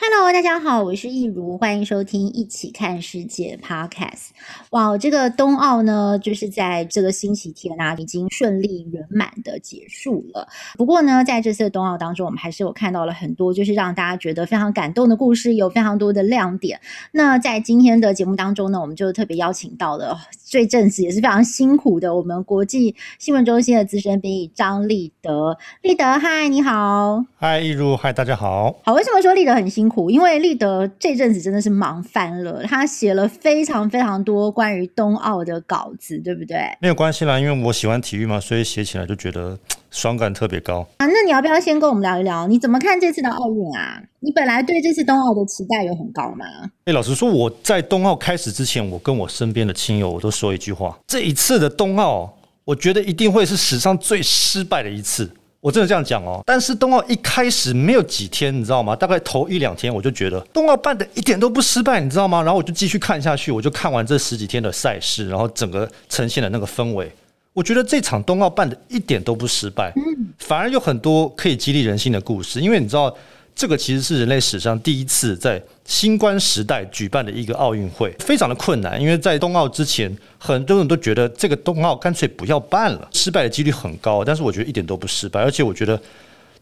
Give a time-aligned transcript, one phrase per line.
[0.00, 4.28] Hello，大家好，我是易如，欢迎收听《一起看世界》Podcast。
[4.70, 10.46] 哇，这个冬奥呢，就是在这个星期天啊，已经顺利圆满的结束了。
[10.76, 16.80] 不过呢，在这次的冬奥当中，我们还是有看到了很多，就是让大家觉得非常感动的故事，有非常多的亮点。
[17.10, 25.58] 那在今天的节目当中呢，我们就特别邀请到了最正直也是非常辛苦的我们国际新闻中心的资深编译张立德。
[25.82, 27.24] 立德，嗨，你好。
[27.36, 28.78] 嗨，易如，嗨，大家好。
[28.84, 29.87] 好，为什么说立德很辛苦？
[29.88, 36.58] 苦，因为立德这阵子真的是忙翻了，他写了非常非常多关于冬奥的稿子，对不对？
[36.80, 39.58] 没有关系啦，因为我喜欢体育嘛，所以写起来就觉得
[39.90, 41.06] 爽感特别高啊。
[41.06, 44.02] 那你要不要先跟我们聊一聊，你怎么看这次的奥运啊？
[44.20, 46.44] 你本来对这次冬奥的期待有很高吗？
[46.84, 55.30] 哎，老实说，我在冬奥开始之前，我跟我身边的亲友我都说一句话：这一次的冬奥，我觉得一定会是史上最失败的一次。
[55.68, 58.96] 我真的这样讲哦，但是冬奥一开始没有几天，你知道吗？
[58.96, 62.40] 大概头一两天，我就觉得冬奥办的一点都不失败，你知道吗？
[62.40, 67.12] 然后我就继续看下去，我就看完这十几天的赛事，然后整个呈现的那个氛围，
[67.52, 69.92] 我觉得这场冬奥办的一点都不失败，
[70.38, 73.14] 反而有很多可以激励人心的故事，因为你知道。
[73.58, 84.24] 这个其实是人类史上第一次在新冠时代举办的一个奥运会，非常的困难，因为在冬奥之前，很多人都觉得这个冬奥干脆不要办了，失败的几率很高。
[84.24, 86.00] 但是我觉得一点都不失败，而且我觉得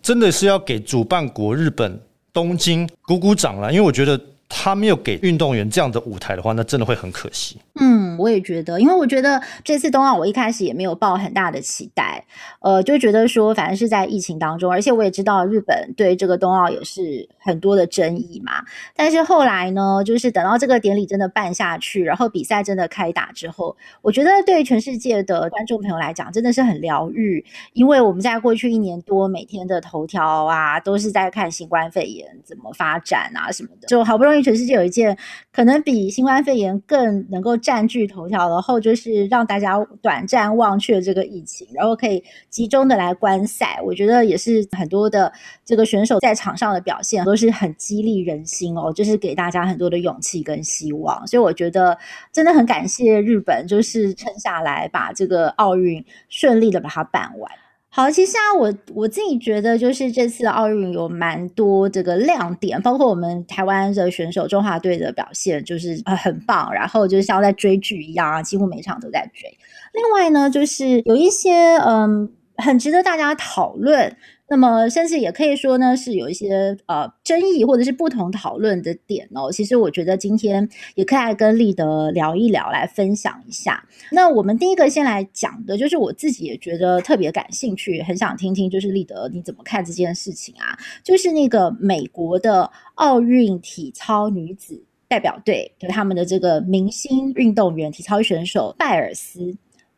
[0.03, 2.01] 真的是要给主办国日本
[2.33, 4.19] 东京鼓鼓掌了，因为我觉得。
[4.49, 7.57] 他没有给运动员这样的舞台的话，那真的会很可惜。
[7.79, 12.25] 嗯，我也觉得，因为我觉得这次冬奥，我一开始也没有抱很大的期待，
[12.61, 18.65] 呃，就觉得说，反正是在疫情当中，而且我也知道日本对这个冬奥也是很多的争议嘛。
[18.95, 27.45] 但是后来呢，就是等到这个典礼真的办下去，然后比赛真的开打之后，我觉得对全世界的观众朋友来讲，真的是很疗愈，
[27.75, 34.47] 因为我们在过去一年多每天的头条啊，都是在看新冠肺炎怎么发展啊什么的，就好不容易。
[34.47, 35.19] 全世界有一件
[35.53, 43.81] 可能比新冠肺炎更能够占据头条，然后就是让大家短暂忘却这个疫情，然后可以集中的来观赛。
[43.85, 45.33] 我觉得也是很多的
[45.65, 51.27] 这个选手在场上的表现都是很激励人心哦，就是给大家很多的勇气跟希望。
[51.27, 51.99] 所以我觉得
[52.33, 57.51] 真的很感谢日本，就是撑下来把这个奥运顺利的把它办完。
[57.97, 69.49] 好，其实啊，我我自己觉得，就是这次奥运有蛮多这个亮点，包括我们台湾的选手中华队的表现，就是很棒，然后就像在追剧一样啊，几乎每场都在追。
[69.95, 74.15] 另外呢，就是有一些嗯，很值得大家讨论。
[74.49, 79.51] 那么，甚至也可以说呢，是有一些呃争议或者是不同讨论的点哦。
[79.51, 83.85] 其实我觉得今天也可以跟立德聊一聊，来分享一下。
[84.13, 90.79] 那我们第一个先来讲的，就是我自己也觉得特别感兴趣，很想听听，就是立德你怎么看这件事情啊？
[91.03, 99.57] 就是那个美国的奥运体操女子代表队，就他们的这个明星运动员体操选手拜尔斯。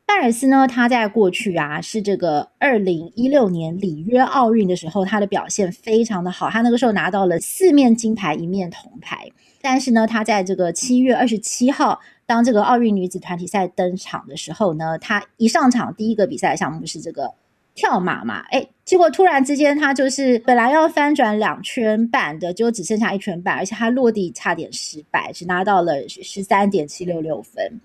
[0.08, 9.30] 拜尔斯呢，他在过去啊，是这个二零一六年里约奥运的时候，他的表现非常的好，他那个时候拿到了四面金牌，一面铜牌。
[9.60, 17.30] 但是呢，他在这个七月二十七号，当这个奥运女子团体赛登场的时候呢，他一上场第一个比赛项目是这个
[17.74, 27.78] 跳马嘛，哎，结果突然之间他就是本来要翻转两圈半的，就只剩下一圈半，而且他落地差点失败，只拿到了十三点七六六分。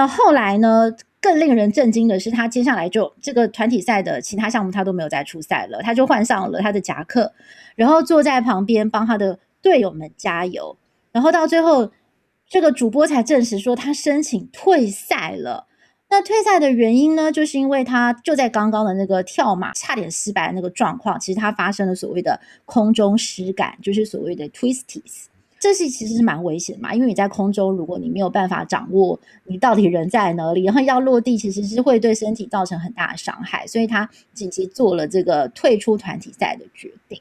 [0.00, 0.90] 那后来呢？
[1.20, 7.30] 更令人震惊的是，他接下来就这个团体赛的其他项目他都没有再出赛了，他就换上了他的夹克，
[7.76, 10.78] 然后坐在旁边帮他的队友们加油，
[11.12, 11.90] 然后到最后
[12.48, 15.66] 这个主播才证实说他申请退赛了。
[16.08, 25.26] 那退赛的原因呢，就是因为他就在刚刚的那个跳马差点失败的那个状况，其实他发生了所谓的空中失感，就是所谓的 twisties。
[25.60, 37.20] 这是其实是蛮危险的嘛，因为你在空中，如果你没有办法掌握你到底人在哪里，然后要落地，其实是会对身体造成很大的伤害，所以他紧急做了这个退出团体赛的决定。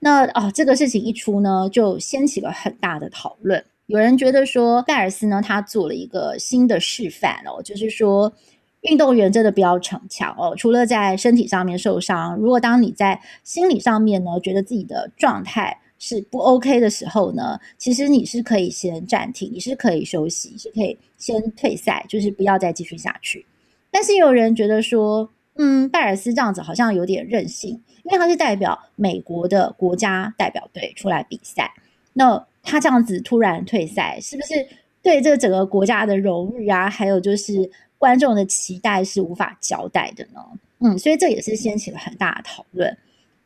[0.00, 3.64] 那、哦，这个事情一出呢，就掀起了很大的讨论。
[3.86, 8.32] 有人觉得说，拜尔斯呢，他做了一个新的示范哦，就是说，
[8.80, 23.44] 运动员真的不要逞强哦，除了在身体上面受伤，如果当你在心理上面呢，觉得自己的状态是不 OK 的时候呢，其实你是可以先暂停，你是可以休息，是可以先退赛，就是不要再继续下去。
[23.90, 27.70] 但是有人觉得说，嗯，拜尔斯这样子好像有点任性，
[28.04, 31.72] 因为他是代表美国的国家代表队出来比赛，
[32.12, 34.66] 那他这样子突然退赛，是不是
[35.02, 40.40] 对这整个国家的荣誉啊，还有就是观众的期待是无法交代的呢？
[40.80, 42.94] 嗯，所以这也是掀起了很大的讨论。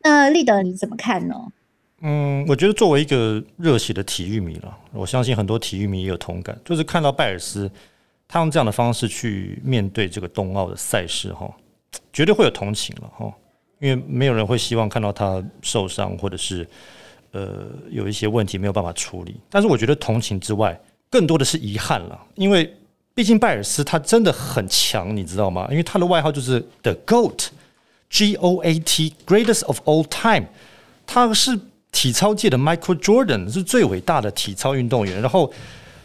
[0.03, 1.53] 那立德你怎么看呢？
[2.03, 7.71] 嗯，我觉得作为一个热血的体育迷了，我相信很多体育迷也有同感，就是看到拜尔斯
[8.27, 11.53] 他用这样的方式去面对这个冬奥的赛事哈，
[12.11, 13.31] 绝对会有同情了哈，
[13.81, 16.67] 因为没有人会希望看到他受伤或者是
[17.33, 19.37] 呃有一些问题没有办法处理。
[19.51, 20.81] 但是我觉得同情之外，
[21.11, 22.75] 更多的是遗憾了，因为
[23.15, 25.67] 毕竟拜尔斯他真的很强，你知道吗？
[25.71, 30.47] 因为他的外号就是 The Goat，G O A T，Greatest of All Time，
[31.07, 31.61] 他是。
[31.93, 35.53] 体操界的 Michael Jordan 是最伟大的体操运动员，然后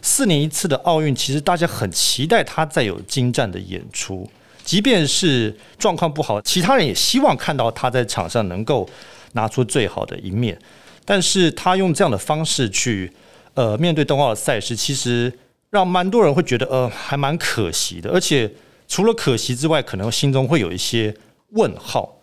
[0.01, 4.29] 四年一次的奥运，其实大家很期待他再有精湛的演出，
[4.63, 8.87] 即便是状况不好，其他人也希望看到他在场上能够
[9.33, 10.57] 拿出最好的一面。
[11.05, 13.11] 但是他用这样的方式去
[13.53, 15.31] 呃面对冬奥的赛事，其实
[15.69, 18.51] 让蛮多人会觉得呃还蛮可惜的，而且
[18.87, 21.15] 除了可惜之外，可能心中会有一些
[21.51, 22.14] 问号。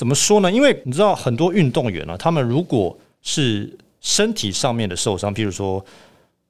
[0.00, 0.50] 怎么说呢？
[0.50, 3.70] 因为你知道很多运动员呢、啊，他们如果是
[4.00, 5.84] 身体上面的受伤，比如说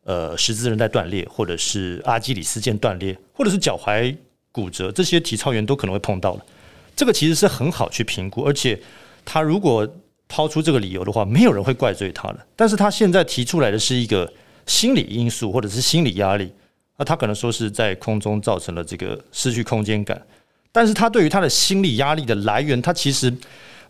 [0.05, 4.17] 呃十字韧带断裂，或者是阿基里斯腱断裂，或者是脚踝
[4.52, 6.47] 骨折，这些体操员都可能会碰到的。
[6.94, 8.81] 这个其实是很好去评估，而且
[9.25, 9.85] 他如果
[10.29, 12.47] 抛出这个理由的话，没有人会怪罪他的。
[12.55, 14.32] 但是他现在提出来的是一个
[14.64, 16.52] 心理因素，或者是心理压力，
[16.97, 20.23] 那他可能说是在空中造成了这个失去空间感。
[20.72, 23.32] 但是他对于他的心理压力的来源，他其实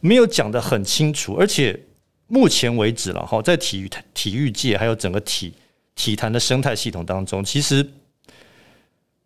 [0.00, 1.78] 没有讲得很清楚，而且
[2.26, 5.52] 目前为止了哈，在体育体育界还有整个体
[5.94, 7.86] 体坛的生态系统当中，其实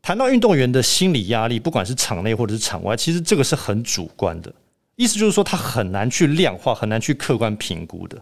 [0.02, 4.52] 谈到运动员的心理压力，不管是场内或者是场外，其实这个是很主观的，
[4.96, 8.20] 意思就是说他很难去量化，很难去客观评估的。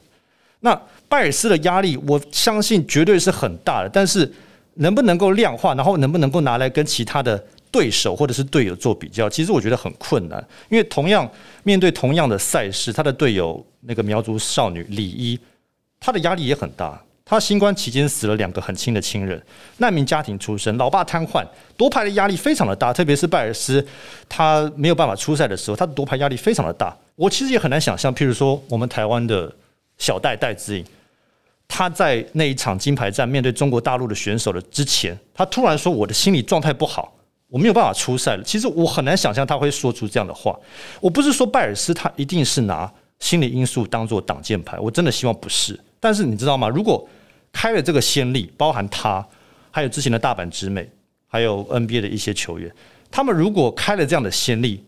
[0.61, 4.31] 那拜尔斯的压力，我相信绝对是很大的，但是
[4.75, 11.28] 能不能够量化，然后能不能够拿来跟其他的对手或者是队友做比较，其实我觉得很困难，因为同样
[11.64, 15.40] 面对同样的赛事，他的队友那个苗族少女李一，
[15.98, 17.02] 她的压力也很大。
[17.24, 19.42] 她新冠期间死了两个很亲的亲人，
[19.78, 21.42] 难民家庭出身，老爸瘫痪，
[21.76, 22.92] 夺牌的压力非常的大。
[22.92, 23.82] 特别是拜尔斯，
[24.28, 26.94] 他没有办法出赛的时候，他的夺牌压力非常的大。
[27.14, 29.50] 我其实也很难想象，譬如说我们台湾的
[29.96, 30.84] 小戴戴资颖，
[31.66, 37.16] 他在那一场金牌战面对中国大陆的选手的之前，他突然说我的心理状态不好。
[37.52, 38.43] 我没有办法出赛了。
[38.43, 40.58] 其实我很难想象他会说出这样的话。
[41.02, 45.78] 我不是说拜尔斯他一定是拿心理因素当做挡箭牌，我真的希望不是。
[46.00, 46.66] 但是你知道吗？
[46.66, 47.06] 如果
[47.52, 49.25] 开了这个先例，包含他，
[49.70, 50.90] 还有之前的大阪直美，
[51.26, 52.75] 还有 NBA 的一些球员，
[53.10, 54.82] 他们如果开了这样的先例，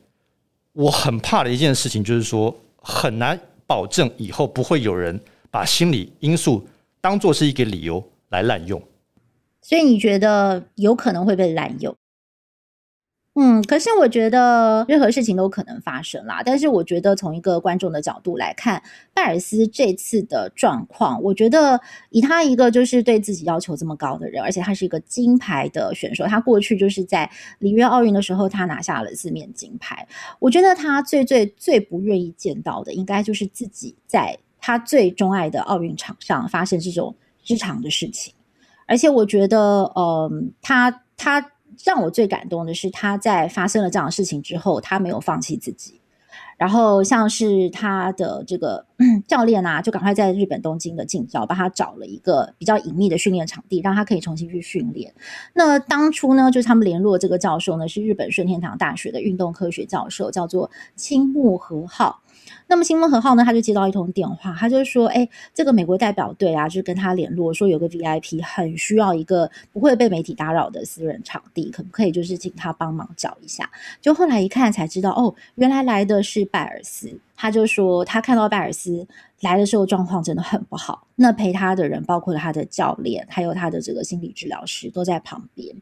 [0.73, 5.21] 我很怕的一件事情就是说，很难保证以后不会有人
[5.51, 6.67] 把心理因素
[7.03, 8.83] 当做是一个理由来滥用。
[9.61, 11.95] 所以你觉得有可能会被滥用？
[13.37, 16.41] 嗯，可是我觉得任何事情都可能发生啦。
[16.45, 18.81] 但是我觉得从一个观众的角度来看，
[19.13, 27.29] 拜尔斯这次的状况，我觉得以他一个就是对自己要求这么高的人，而且他是一个金牌的选手，他过去就是在
[27.59, 30.07] 里约奥运的时候，他拿下了四面金牌。
[30.39, 38.33] 我觉得他最最最不愿意见到的，应该就是自己在他最钟爱的奥运场上发生这种日常的事情。
[38.87, 41.51] 而且我觉得，嗯，他他。
[41.85, 46.01] 让我最感动的是，他在发生了这样的事情之后，他没有放弃自己。
[46.57, 48.87] 然后像是他的这个
[49.27, 55.13] 教练啊，就赶快在日本东京的近郊帮他找了一个比较隐秘的训练场地，让他可以重新去训练。
[55.53, 62.21] 那当初呢，就是他们联络这个教授呢，是日本顺天堂大学的运动科学教授，叫做青木和浩。
[62.67, 73.71] 那么青木和浩呢，他就接到一通电话，他就说：“哎，这个美国代表队啊，就跟他联络说，有个 VIP 很需要一个不会被媒体打扰的私人场地，可不可以就是请他帮忙找一下？”
[74.01, 77.19] 就后来一看才知道，哦，原来来的是拜尔斯。
[77.37, 79.07] 他就说，他看到拜尔斯
[79.41, 85.75] 来的时候状况真的很不好，那陪他的人包括他的教练，还有他的这个心理治疗师都在旁边。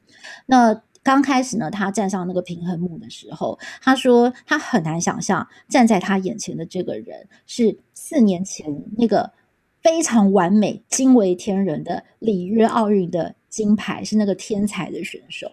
[0.46, 9.32] 那刚开始呢，他站上那个平衡木的时候，他说他很难想象站在他眼前的这个人是四年前那个
[9.80, 15.50] 非常完美、惊为天人的里约奥运的金牌，是那个天才的选手。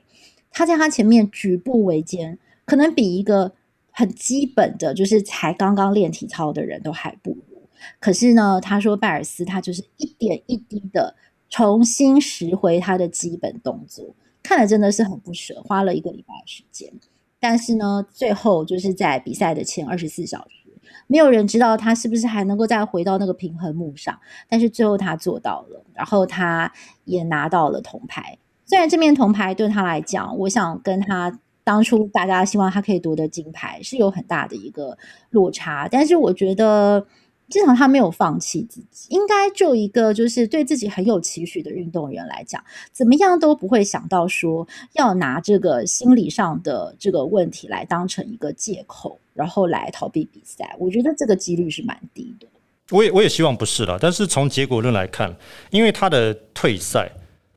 [0.52, 3.52] 他在他前面举步维艰，可能比一个
[3.92, 7.62] 很基本的就是才刚刚练体操的人都还不如。
[8.00, 11.16] 可是呢，他说拜尔斯他就是一点一滴的
[11.50, 16.92] 重新拾回他的基本动作，看了真的是很不舍，花了一个礼拜的时间。
[17.40, 20.70] 但是呢，最后就是在比赛的前二十四小时，
[21.08, 24.20] 没有人知道他是不是还能够再回到那个平衡木上。
[24.50, 26.72] 但是最后他做到了，然后他
[27.06, 28.38] 也拿到了铜牌。
[28.66, 34.98] 虽然这面铜牌对他来讲，我想跟他当初大家希望他可以夺得金牌是有很大的一个
[35.30, 37.06] 落差，但是我觉得。
[37.52, 50.76] 至少他没有放弃自己，应该就一个就是对自己很有期许的运动员来讲，怎么样都不会想到说要拿这个心理上的这个问题来当成一个借口，然后来逃避比赛。
[50.78, 52.46] 我觉得这个几率是蛮低的。
[52.92, 55.36] 我也我也希望不是了，但是从结果论来看，
[55.72, 57.12] 因为他的退赛，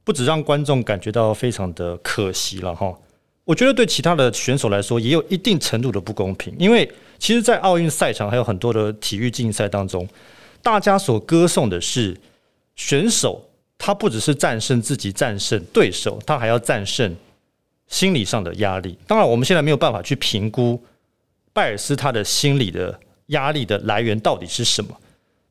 [0.04, 2.98] 不止让观众感觉到非常的可惜了哈。
[3.44, 10.08] 我觉得对其他的选手来说也有一定程度的不公平，因为其实，在奥运赛场还有很多的体育竞赛当中，
[10.62, 12.16] 大家所歌颂的是
[12.76, 13.44] 选手，
[13.76, 17.16] 他不只是战胜自己、战胜对手，他还要战胜
[17.88, 18.96] 心理上的压力。
[19.06, 20.80] 当然，我们现在没有办法去评估
[21.52, 24.96] 拜尔斯他的心理的压力的来源到底是什么。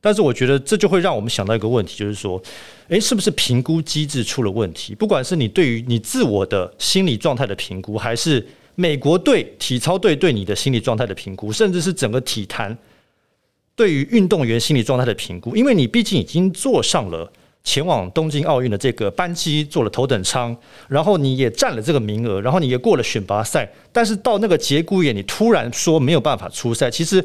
[0.04, 2.42] 但是我觉得这就会让我们想到一个问题，就是说，
[2.88, 4.96] 诶，是不是评估机制出了问题？
[4.96, 8.44] 不管是你对于你自我的心理状态的评估，还是
[8.74, 12.76] 美国队体操队对你的心理状态的评估，甚至是整个体坛
[13.76, 17.32] 对于运动员心理状态的评估，因为你毕竟已经坐上了
[17.64, 27.24] 前往东京奥运的这个班机，坐了头等舱，然后你也占了这个名额，然后你也过了选拔赛，但是到那个节骨眼，你突然说没有办法出赛，其实。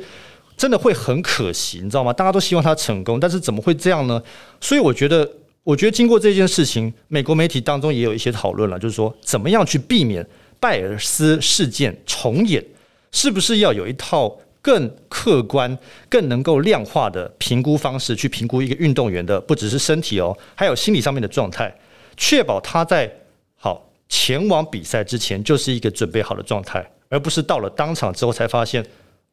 [0.57, 2.13] 真的会很可惜，你知道吗？
[2.13, 4.23] 大家都希望他成功，但是怎么会这样呢？
[4.61, 5.31] 所以我觉得，
[5.63, 10.27] 我觉得经过这件事情，美国媒体当中也有一些讨论了，就是说怎么样去避免
[10.59, 12.65] 拜尔斯事件重演，
[13.13, 15.77] 是不是要有一套更客观、
[16.09, 21.73] 更能够量化的评估方式去评估一个运动员的不只是身体哦，还有心理上面的状态，
[22.17, 23.13] 确保他在
[23.57, 28.83] 好前往比赛之前就是一个准备好的状态，而不是到了当场之后才发现。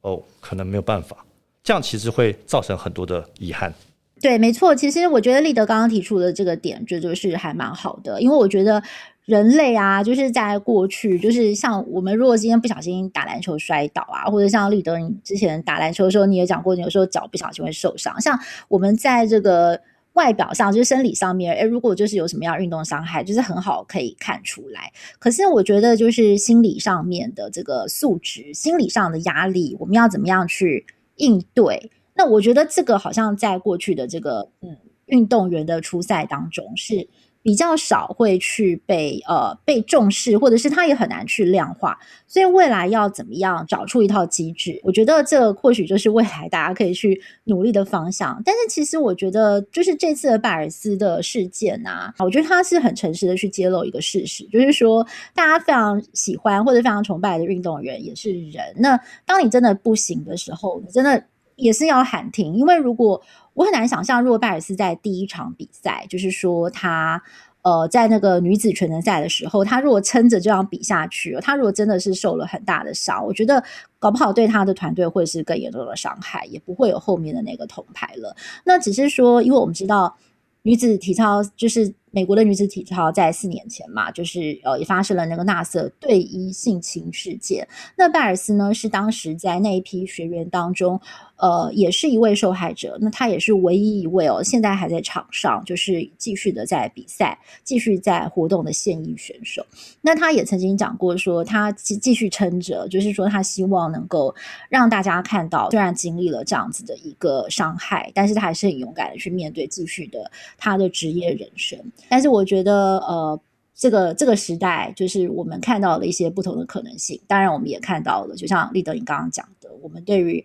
[0.04, 1.18] 哦，可能没有办法，
[1.62, 3.74] 这样其实会造成很多的遗憾。
[4.22, 4.74] 对，没错。
[4.74, 8.82] 其实我觉得立德刚刚提出的这个点，这就是还蛮好的，因为我觉得
[9.26, 18.22] 人类啊，就是在过去，就是像我们如果今天不小心打篮球摔倒啊，或者像立德你之前打篮球的时候，你也讲过，你有时候脚不小心会受伤。
[18.22, 19.80] 像我们在这个。
[20.14, 24.92] 外表上就是生理上面，诶，如果就是有什么样运动伤害，就是很好可以看出来。
[25.20, 31.92] 可是我觉得就是心理上面的这个素质，心理上的压力，我们要怎么样去应对？
[32.16, 34.78] 那我觉得这个好像在过去的这个嗯
[35.08, 37.08] 运动员的初赛当中是。
[37.44, 44.80] 比较少会去被呃被重视，或者是他也很难去量化，所以未来要怎么样找出一套机制？
[44.82, 48.42] 我觉得这或许就是未来大家可以去努力的方向。
[48.46, 58.64] 但是其实我觉得，就是这次的拜尔斯的事件啊，我觉得他是很诚实的去揭露一个事实，就是说大家非常喜欢或者非常崇拜的运动员也是人。
[58.78, 61.22] 那当你真的不行的时候，你真的
[61.56, 63.22] 也是要喊停，因为如果
[63.54, 67.22] 我很难想象，如果拜尔斯在第一场比赛，就是说他
[67.62, 73.64] 呃在那个女子全能赛的时候，他如果撑着这样比下去，他如果真的是受了很大的伤，我觉得
[74.00, 78.36] 搞不好对他的团队会是更严重的伤害，也不会有后面的那个铜牌了。
[78.66, 80.18] 那只是说，因为我们知道
[80.64, 81.94] 女子体操就是。
[82.16, 87.68] 美国的女子体操在四年前嘛，就是呃也发生了那个纳瑟队医性侵事件。
[87.98, 91.02] 那拜尔斯呢，是当时在那一批学员当中，
[91.38, 92.98] 呃也是一位受害者。
[93.02, 99.66] 那他也是唯一一位哦，现在还在场上，就是继续的在比赛、继续在活动的现役选手。
[100.02, 104.34] 那他也曾经讲过说，他继继续撑着，就是说他希望能够
[104.70, 111.80] 让大家看到，虽然经历了这样子的一个伤害，但是他还是很勇敢的去面对继续的他的职业人生。
[112.10, 113.40] 但是我觉得，呃，
[113.76, 117.20] 这个这个时代，就是我们看到了一些不同的可能性。
[117.28, 120.44] 当然，我们也看到了，就像立德你刚刚讲的，我们对于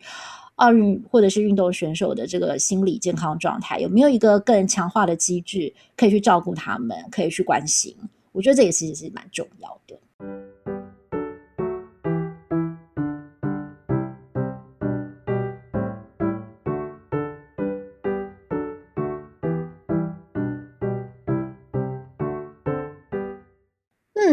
[0.58, 7.94] 奥运或者是运动选手的这个心理健康状态，有没有一个更强化的机制，可以去照顾他们，可以去关心？
[8.32, 9.98] 我觉得这也其实是蛮重要的。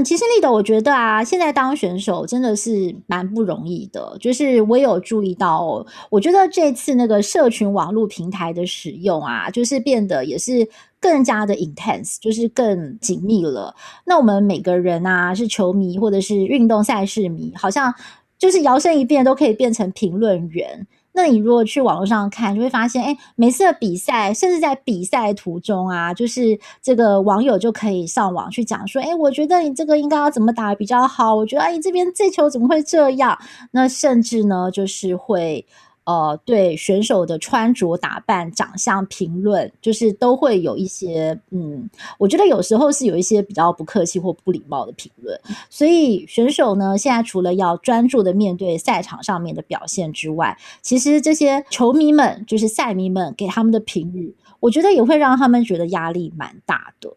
[0.03, 4.17] 其实立德，我觉得啊，现在当选手真的是蛮不容易的。
[4.19, 10.67] 就是我有注意到哦，我觉得这次那个社群网络平台的使用啊，就是变得也是
[10.99, 13.75] 更加的 intense，就是更紧密了。
[14.05, 17.93] 那我们每个人啊，是球迷或者是运动赛事迷，好像
[18.37, 20.87] 就是摇身一变都可以变成评论员。
[21.15, 31.33] 那你如果去网络上看，就会发现，哎，每次的比赛，甚至在比赛途中啊，就是这个网友就可以上网去讲说，哎，我觉得你这个应该要怎么打比较好？
[31.33, 33.37] 我觉得，哎，这边这球怎么会这样？
[33.71, 35.65] 那甚至呢，就是会。
[36.05, 45.39] 呃，对选手的穿着打扮、长相评论，就是都会有一些，嗯，我觉得有时候是有一些比较不客气或不礼貌的评论。
[45.67, 57.11] 所以选手呢，现在除了要专注的面对赛场上面的表现之外，其实这些球迷们，就是赛迷们给他们的评语，我觉得也会让他们觉得压力蛮大的。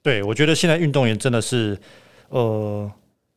[0.00, 1.76] 对，我觉得现在运动员真的是，
[2.28, 2.90] 呃。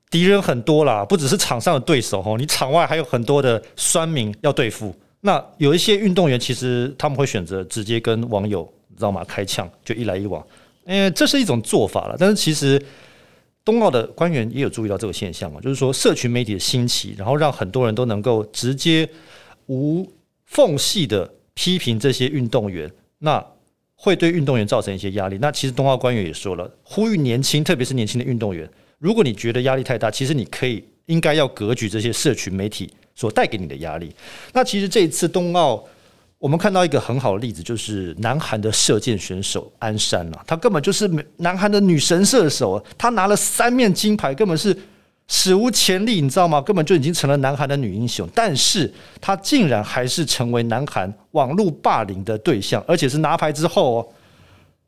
[0.09, 4.95] 敌人很多啦，不只是场上的对手哦，你场外还有很多的酸民要对付。
[5.21, 9.25] 那有一些运动员，其实他们会选择直接跟网友，你知道吗？
[9.27, 10.45] 开枪就一来一往，
[10.85, 12.15] 诶，这是一种做法了。
[12.17, 12.79] 但是其实
[13.65, 19.09] 冬奥的官员也有注意到这个现象嘛，就是说社群媒体的兴起，然后让很多人都能够直接
[19.65, 20.07] 无
[20.45, 23.43] 缝隙的批评这些运动员，那
[23.95, 25.39] 会对运动员造成一些压力。
[25.41, 28.69] 那其实冬奥官员也说了，呼吁年轻，特别是年轻的运动员。
[28.99, 34.13] 如果你觉得压力太大，其实你可以应该要格局这些社群媒体所带给你的压力。
[34.53, 35.83] 那其实这一次冬奥，
[36.37, 44.75] 我们看到一个很好的例子，就是南韩的射箭选手安山啊，他根本就是南韩的女神射手他，拿了三面金牌，根本是
[45.27, 46.61] 史无前例，你知道吗？
[46.61, 48.27] 根本就已经成了南韩的女英雄。
[48.33, 54.07] 但是她竟然还是成为南韩网络霸凌的对象，而且是拿牌之后哦，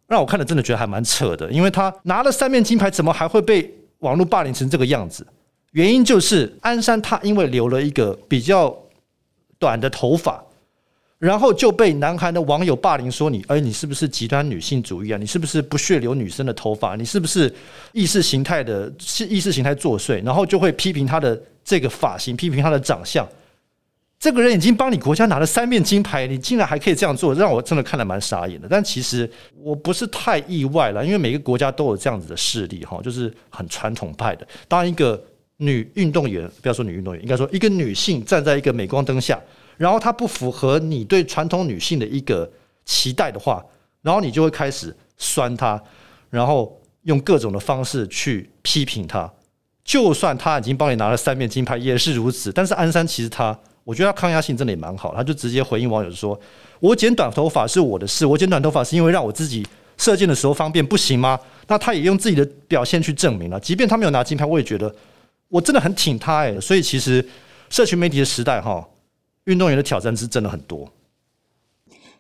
[0.08, 3.74] 让我看了真的觉得还蛮扯的，因为她拿了三面金牌，怎么还会被？
[4.00, 5.26] 网络霸凌成这个样子，
[5.72, 8.78] 原因就是鞍山他因为留了一个比较
[9.60, 10.44] 短的头发，
[11.18, 15.18] 然后就被南韩的网友霸凌说你，哎，你是不是极端女性主义啊？
[15.18, 16.96] 你是不是不屑留女生的头发？
[16.96, 17.54] 你是不是
[17.92, 18.92] 意识形态的
[19.28, 20.24] 意识形态作祟？
[20.24, 23.28] 然后就会批评她的这个发型，批评她的长相。
[24.20, 28.68] 这个人已经帮你国家拿了三面金牌，你竟然还可以这样做，让我真的看得蛮傻眼的。
[28.68, 29.30] 但其实
[29.62, 34.48] 我不是太意外了，因为每个国家都有这样子的势力，哈，就是很传统派的。
[34.68, 35.24] 当一个
[35.58, 39.40] 女运动员，不要说女运动员，应该说一个女性站在一个镁光灯下，
[39.78, 42.52] 然后她不符合你对传统女性的一个
[42.86, 43.64] 期待的话，
[44.02, 45.80] 然后你就会开始酸她，
[46.32, 49.32] 然后用各种的方式去批评她。
[49.84, 52.52] 就算她已经帮你拿了三面金牌，也是如此。
[52.52, 53.56] 但是安山其实她。
[53.88, 56.38] 我觉得他抗压性真的也蛮好，他就直接回应网友说
[56.82, 64.94] ：“我剪短头发是我的事，我剪短头发是因为让我自己射箭的时候方便，不行吗？”那他也用自己的表现去证明了，即便他没有拿金牌，我也觉得
[65.48, 66.60] 我真的很挺他哎。
[66.60, 67.26] 所以其实
[67.70, 68.86] 社群媒体的时代哈，
[69.46, 70.92] 运动员的挑战是真的很多。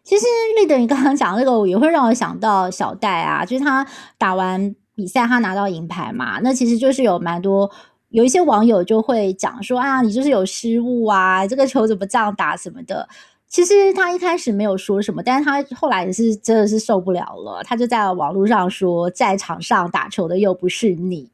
[0.06, 0.26] 其实
[0.62, 3.86] 立德，你刚刚讲这个，也会让我想到小戴啊，就是他
[4.18, 7.70] 打完比赛，他拿到银牌嘛，那其实就是有蛮多。
[8.10, 13.08] 有一些网友就会讲说啊，你就是有失误啊，这个球怎么这样打什么的。
[13.50, 21.30] 其实他一开始没有说什么，但是他后来也是真的是受不了了，他就在网络上说，在场上打球的又不是你。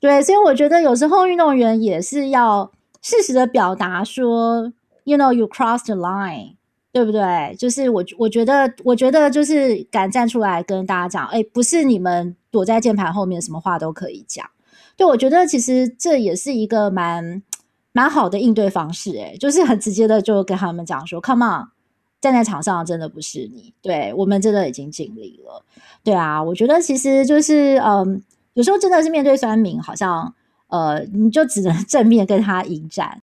[0.00, 2.70] 对，所以我觉得有时候运动员也是要
[3.02, 6.54] 适时的表达说，you know you crossed the line，
[6.92, 7.56] 对不对？
[7.58, 14.48] 就是我我觉得我觉得就是敢站出来跟大家讲，哎，不是你们躲在键盘后面，什么话都可以讲。
[14.98, 17.40] 对，我觉得其实这也是一个蛮
[17.92, 21.68] 蛮好的应对方式，诶，就是很直接的就跟他们讲说，Come on，
[22.20, 25.64] 站在场上真的不是你，对，我们真的已经尽力了，
[26.02, 28.20] 对啊，我觉得其实就是，嗯，
[28.54, 30.34] 有时候真的是面对酸民，好像
[30.66, 33.22] 呃，你就只能 正面跟他迎战。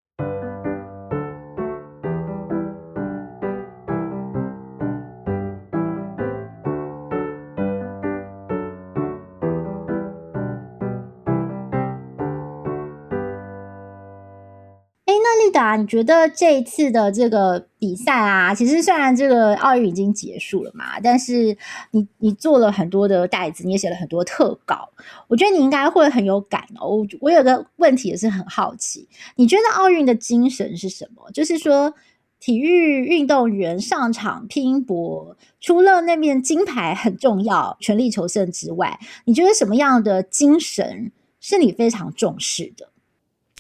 [15.59, 21.57] 啊，你觉得这一次的这个比赛啊，其实虽然这个奥运已经结束了嘛，但是
[21.91, 24.89] 你你做了很多的袋子，你也写了很多特稿，
[25.29, 26.89] 我觉得你应该会很有感哦。
[26.89, 31.31] 我我有个问题也是很好奇，你觉得奥运的精神是什么？
[31.33, 31.95] 就是说，
[32.41, 42.89] 体育运动员上场拼搏，除了那面金牌很重要、全力求胜之外，你觉得什么样的精神是你非常重视的？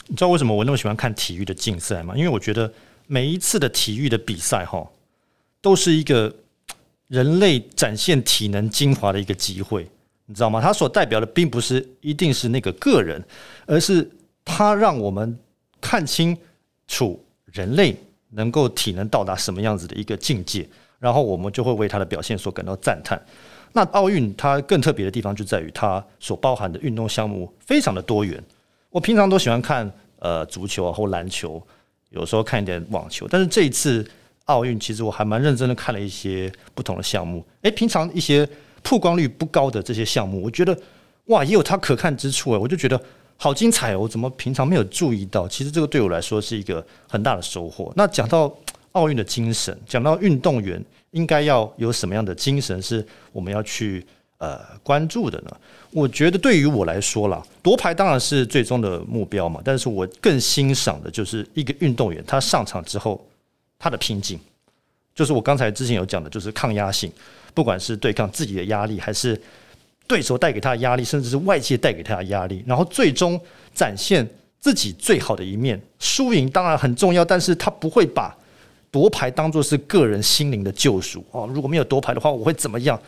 [0.06, 2.14] 你知道为什么我那么喜欢看体育的竞赛吗？
[2.16, 2.70] 因为我觉得
[3.06, 4.86] 每一次的体育的比赛，哈，
[5.60, 6.34] 都是一个
[7.08, 9.88] 人类展现体能精华的一个机会，
[10.26, 10.60] 你知道吗？
[10.60, 13.22] 它所代表的并不是一定是那个个人，
[13.66, 14.08] 而是
[14.44, 15.38] 它让我们
[15.80, 16.36] 看清
[16.86, 17.96] 楚人类
[18.30, 23.20] 能够体能到达什么样子的一个境界，然后我们就会为他的表现所感到赞叹。
[23.72, 28.42] 那奥运它更特别的地方就在于它所包含的运动项目非常的多元。
[28.94, 31.60] 我平常都喜欢看呃足球啊或篮球，
[32.10, 33.26] 有时候看一点网球。
[33.28, 34.08] 但是这一次
[34.44, 37.44] 奥运，其实我还蛮认真的看了一些不同的项目。
[37.62, 38.48] 诶，平常一些
[38.84, 40.78] 曝光率不高的这些项目，我觉得
[41.24, 42.98] 哇，也有它可看之处诶，我就觉得
[43.36, 43.98] 好精彩哦！
[43.98, 45.48] 我怎么平常没有注意到？
[45.48, 47.92] 其实这个对我来说是一个很大的收获。
[47.96, 48.56] 那讲到
[48.92, 50.80] 奥运的精神，讲到运动员
[51.10, 54.06] 应该要有什么样的精神，是我们要去。
[54.44, 55.56] 呃，关注的呢？
[55.90, 59.62] 我觉得对于我来说啦，夺牌当然是最终的目标嘛。
[59.64, 63.26] 但是我更欣赏的就是一个运动员，他上场之后
[63.78, 64.38] 他的拼劲，
[65.14, 67.10] 就是我刚才之前有讲的，就是抗压性，
[67.54, 69.40] 不管是对抗自己的压力，还是
[70.06, 73.40] 对手带给他的压力，甚至是外界带给他的压力，然后最终
[73.74, 74.28] 展现
[74.60, 75.80] 自己最好的一面。
[75.98, 78.36] 输赢当然很重要，但是他不会把
[78.90, 81.48] 夺牌当作是个人心灵的救赎哦。
[81.54, 83.00] 如果没有夺牌的话，我会怎么样？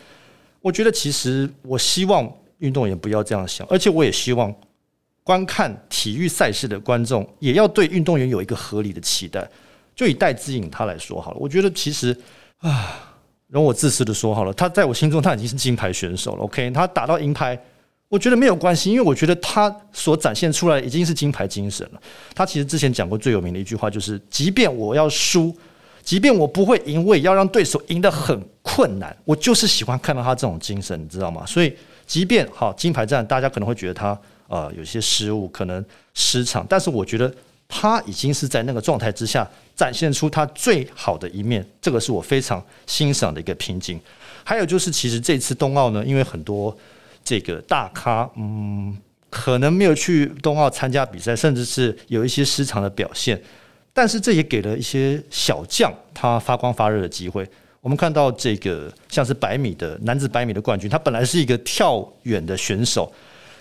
[0.61, 4.53] 我觉得其实，我希望运动员不要这样想，而且我也希望
[5.23, 9.47] 观看体育赛事的观众也要对运动员有一个合理的期待。
[9.95, 12.15] 就以戴资颖他来说好了，我觉得其实
[12.59, 13.15] 啊，
[13.47, 16.43] 容我自私的说好了，他在我心中他已经是金牌选手了。
[16.43, 17.59] OK，他打到银牌，
[18.07, 22.01] 我觉得没有关系，因为我觉得他所展现出来已经是金牌精神了。
[22.35, 25.55] 他其实之前讲过最有名的一句话就是：即便我要输。
[26.07, 29.13] 即便我不会赢，我也要让对手赢得很困难。
[29.25, 31.45] 我就是喜欢看到他这种精神，你知道吗？
[31.45, 34.17] 所以，即便好金牌战，大家可能会觉得他
[34.47, 37.29] 呃有些失误，可能失常，但是我觉得
[37.67, 43.99] 他已经是在那个状态之下展现出他最好的一面，这个是我非常欣赏的一个瓶颈。
[44.45, 46.73] 还有就是，其实这次冬奥呢，因为很多
[47.21, 48.97] 这个大咖，嗯，
[49.29, 53.41] 可能没有去冬奥参加比赛，甚至是有一些失常的表现。
[53.97, 57.43] 但是这也给了一些小将他发光发热的机会。
[57.81, 63.11] 我们看到这个像是百米的男子百米的冠军，他本来是一个跳远的选手，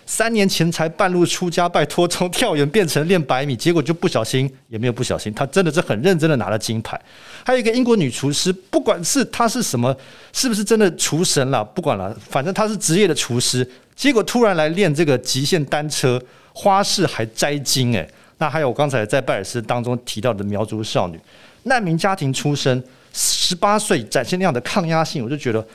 [0.04, 7.00] 三年前才半路出家，拜托从跳远变成练百米，结果就不小心也没有不小心，他真的是很认真的拿了金牌。
[7.42, 9.96] 还有一个英国女厨师，不管是她是什么，
[10.34, 16.20] 是不是真的厨神了，不管了，反正她是职业的厨师，结果突然来练这个极限单车，
[16.52, 18.06] 花式还摘金诶。
[18.38, 21.18] 那还有我刚才在拜尔斯当中提到的苗族少女，
[21.62, 25.66] 难民家庭出身，十八岁展现那样的抗压性，我就觉得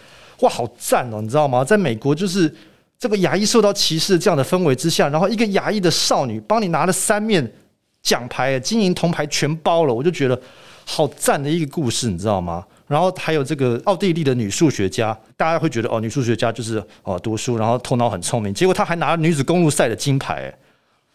[0.41, 1.19] 哇，好赞哦！
[1.21, 1.63] 你知道吗？
[1.63, 2.53] 在美国就是
[2.99, 7.51] 这个牙医受到歧视这样的氛围之下，然后一个牙医的少女帮你拿了三面
[8.03, 10.39] 奖牌，金银铜牌全包了，我就觉得
[10.85, 12.63] 好赞的一个故事，你知道吗？
[12.87, 20.53] 然后还有这个奥地利的女数学家，大家会觉得哦，女数学家就是哦读书，然后头脑很聪明，结果她还拿了女子公路赛的金牌。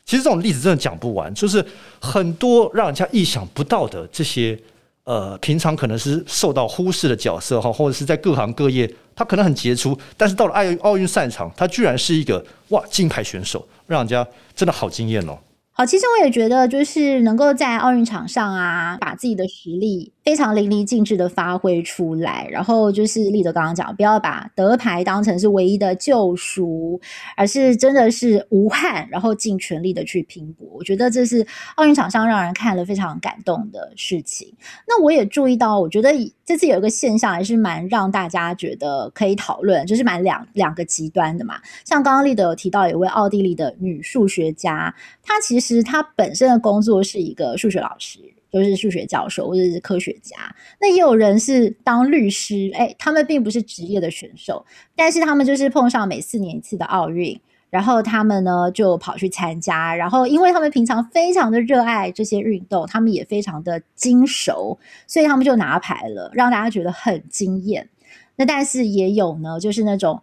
[0.06, 1.64] 其实这种例子真的讲不完，就是
[2.00, 4.58] 很多让人家意想不到的这些
[5.02, 15.36] 呃，平常可能是受到忽视的角色哈，或者是在各行各业他可能很杰出，但是到了奥奥运赛场，他居然是一个哇金牌选手，让人家真的好惊艳哦。
[15.72, 22.46] 好，其实我也觉得，就是能够在奥运场上啊，把自己的实力非常淋漓尽致的发挥出来。
[22.50, 27.00] 然后就是立德刚刚讲，不要把得牌当成是唯一的救赎，
[27.36, 30.68] 而是真的是无憾，然后尽全力的去拼搏。
[30.72, 34.52] 我觉得这是奥运场上让人看了非常感动的事情。
[34.86, 36.10] 那我也注意到，我觉得
[36.44, 41.54] 这次有一个现象还是蛮让大家觉得可以讨论，就是蛮两两个极端的嘛。
[41.84, 45.76] 像刚刚立德有提到有位奥地利的女数学家，她其实。
[45.86, 48.18] 她本身的工作是一个数学老师，
[48.52, 50.36] 就是数学教授或者是科学家。
[50.80, 67.88] 那也有人是当律师，哎，他们并不是职业的选手，但是他们就是碰上每四年一次的奥运，然后他们呢就跑去参加，然后因为他们平常非常的热爱这些运动，他们也非常的精熟，所以他们就拿牌了，让大家觉得很惊艳。
[68.36, 70.22] 那但是也有呢，就是那种。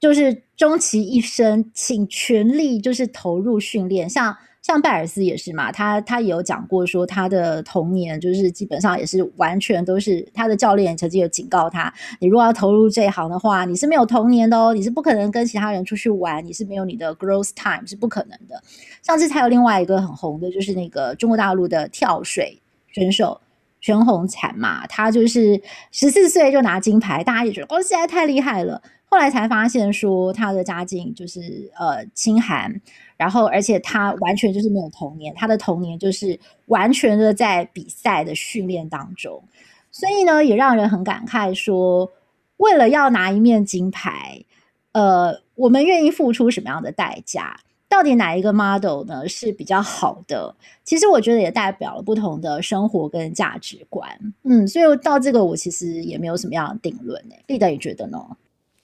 [0.00, 18.62] 就是终其一生，请全力就是投入训练，像像拜尔斯也是嘛，他他也有讲过说，他的童年就是基本上也是完全都是他的教练曾经有警告他，你如果要投入这一行的话，你是没有童年的哦，你是不可能跟其他人出去玩，你是没有你的 growth time 是不可能的。
[19.02, 22.60] 上次还有另外一个很红的，就是那个中国大陆的跳水
[22.92, 23.40] 选手
[23.80, 25.60] 全红婵嘛，他就是
[25.90, 28.82] 十四岁就拿金牌，大家也觉得哦，现在太厉害了。
[29.10, 32.78] 后来才发现说他的家境就是呃清寒，
[33.16, 39.42] 然后而且他完全就是没有童年，他的童年就是完全的在比赛的训练当中，
[39.90, 42.12] 所以呢也让人很感慨说，
[42.58, 44.44] 为了要拿一面金牌，
[44.92, 47.60] 呃，我们愿意付出什么样的代价？
[47.88, 50.54] 到底哪一个 model 呢是比较好的？
[50.84, 54.06] 其实我觉得也代表了不同的生活跟价值观。
[54.42, 58.18] 嗯，所以到这个我其实也没有什么样的定论诶，立德也觉得呢？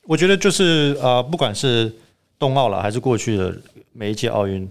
[0.07, 1.93] 我觉得就是呃，不管是
[2.39, 3.55] 冬奥了，还是过去的
[3.93, 4.69] 每一届奥运，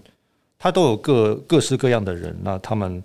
[0.58, 2.36] 它都有各各式各样的人。
[2.42, 3.02] 那他们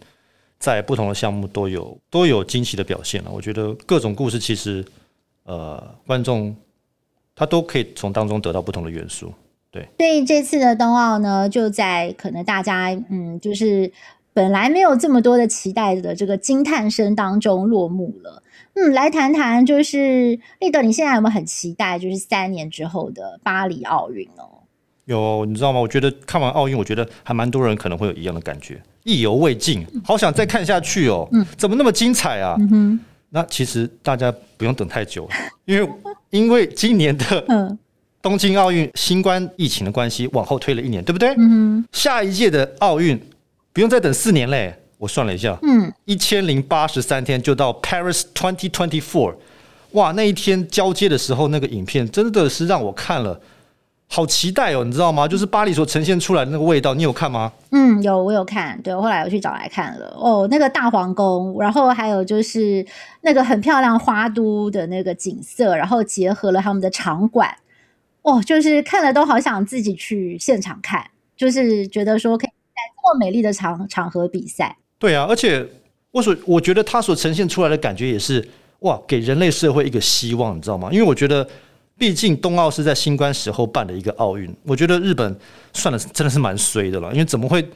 [0.57, 3.31] 在不同的项目都有都有惊奇的表现了。
[3.31, 4.85] 我觉得各种故事其实，
[5.43, 6.55] 呃，观众
[7.35, 9.31] 他都可以从当中得到不同的元素。
[9.71, 13.91] 对，所以这次的冬奥呢，就在可能大家嗯，就是
[14.33, 18.41] 本来没有这么多的期待的这个惊叹声当中落幕了。
[18.73, 24.65] 嗯，来谈谈，就是立德，你现在有没有很期待，就是三年之后的巴黎奥运哦？
[25.05, 25.79] 有，你知道吗？
[25.79, 31.27] 我觉得看完奥运，我觉得还蛮多人可能会有一样的感觉，意犹未尽，好想再看下去哦。
[31.31, 32.55] 嗯，怎么那么精彩啊？
[32.59, 35.31] 嗯哼，那其实大家不用等太久了，
[35.65, 35.89] 因为
[36.31, 37.77] 因为今年的 嗯。
[38.21, 41.33] 东京奥运新冠疫情的关系往后推了一年，对不对？
[41.37, 43.19] 嗯，下一届的奥运
[43.71, 44.75] 不用再等四年嘞。
[44.97, 49.33] 我算了一下，嗯，一千零八十三天就到 Paris twenty twenty four。
[49.91, 53.39] 哇，那一天交接的时候，那个影片真的是让我看了，
[54.09, 55.25] 好期待哦，你知道吗？
[55.25, 57.49] 就是巴黎所呈现出来的那个味道，你有看吗？
[57.71, 58.77] 嗯，有，我有看。
[58.81, 60.13] 对，我后来我去找来看了。
[60.19, 62.85] 哦，那个大皇宫，然后还有就是
[63.21, 67.55] 那个很漂亮花都的那个景色，然后结合了他们的场馆。
[68.29, 74.77] 哦，就是看了都好想自己去现场看，就是觉得说可以在这么美丽的场场合比赛。
[74.99, 75.65] 对啊，而且
[76.11, 78.47] 我所我觉得它所呈现出来的感觉也是
[78.79, 80.89] 哇，给人类社会一个希望，你知道吗？
[80.91, 81.47] 因为我觉得，
[81.97, 85.35] 毕竟冬奥是在新冠时候办的一个奥运，我觉得日本
[85.73, 87.67] 算的真的是蛮衰的了，因为怎么会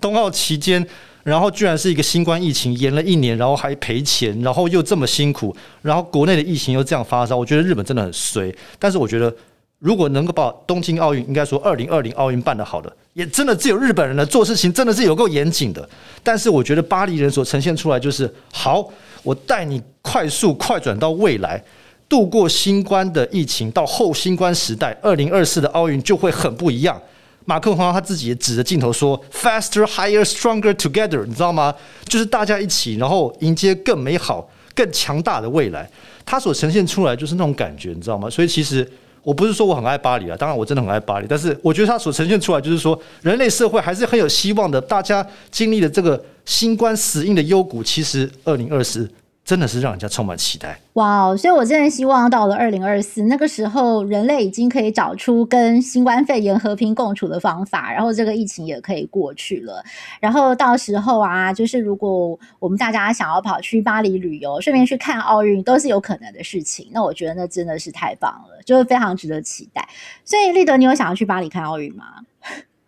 [0.00, 0.84] 冬奥期间，
[1.22, 8.54] 然后居然是一个新冠疫情延了一年，然后还赔钱，然后又这么辛苦，然后国内的疫情又这样发烧，我觉得日本真的很衰。
[8.78, 9.34] 但是我觉得。
[9.80, 14.24] 如果能够把东京奥运，应该说二零二零奥运办得好的，也真的只有日本人了。
[14.24, 15.86] 做事情真的是有够严谨的。
[16.22, 18.88] 但是我觉得巴黎人所呈现出来就是好，
[19.22, 21.62] 我带你快速快转到未来，
[22.08, 26.98] 度过新冠的疫情，到后新冠时代，二零二四的奥运就会很不一样。
[27.44, 31.74] 马克宏他自己也指着镜头说：“Faster, higher, stronger together。”你知道吗？
[32.06, 35.86] 就是大家一起，然后迎接更美好、更强大的未来。
[36.24, 38.30] 他所呈现出来就是那种感觉，你知道吗？
[38.30, 38.90] 所以其实。
[39.24, 44.80] 我不是说我很爱巴黎啊，当然我真的很爱巴黎，但是我觉得它所呈现出来就是说，人类社会还是很有希望的。
[44.80, 49.10] 大家经历了这个新冠死硬的幽谷，其实二零二四。
[49.44, 59.84] 真的是让人家充满期待哇所以我真的希望到了二零二四那个时候，人类已经可以找出跟新冠肺炎和平共处的方法，然后这个疫情也可以过去了。
[60.18, 66.88] 然后到时候啊，就是如果我们大家想要跑去巴黎旅游，顺便去看奥运，都是有可能的事情。
[66.90, 69.86] 那我觉得那真的是太棒了，就是非常值得期待。
[70.24, 72.06] 所以立德，你有想要去巴黎看奥运吗？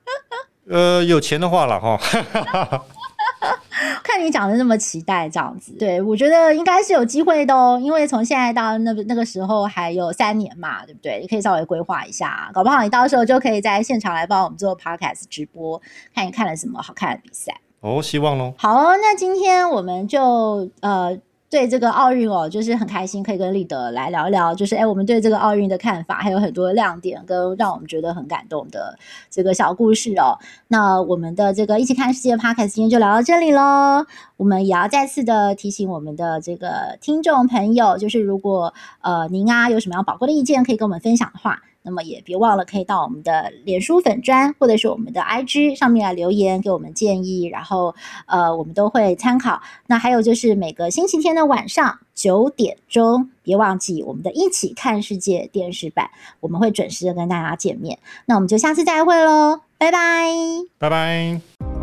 [0.70, 2.00] 呃，有钱的话了哈。
[4.02, 11.20] 看你讲的那么期待这样子，对，我觉得应该是有机会的哦，因为从现在到那个那个时候还有三年嘛，对不对？
[11.20, 15.80] 你可以稍微规划一下，搞不好你到时候就可以在现场来帮我们做 podcast 直播，
[16.14, 18.54] 看你看了什么好看的比赛哦，希望喽。
[18.56, 21.18] 好哦，那今天我们就呃。
[21.56, 28.98] 对这个奥运哦，就是很开心可以跟立德来聊一聊，就是哎，我们对这个奥运的看法，还有很多亮点跟让我们觉得很感动的
[29.30, 30.36] 这个小故事哦。
[30.68, 34.04] 那我们的这个一起看世界 Podcast 今天就聊到这里喽。
[34.36, 41.62] 我们也要再次的提醒我们的这个听众朋友，就是如果呃您啊有什么样宝贵的意见可以跟我们分享的话。
[41.86, 47.94] 那么也别忘了，可以到我们的脸书粉砖或者是我们的 IG 上面来留言，给我们建议，然后
[48.26, 49.62] 呃，我们都会参考。
[49.86, 57.96] 那还有就是每个星期天的晚上九点钟，别忘记我们的一起看世界电视版，我们会准时的跟大家见面。
[58.24, 60.32] 那我们就下次再会喽，拜拜，
[60.78, 61.75] 拜拜。